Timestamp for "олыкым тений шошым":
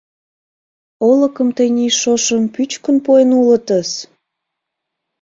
1.09-2.43